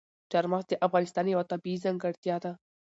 [0.31, 2.51] چار مغز د افغانستان یوه طبیعي ځانګړتیا ده.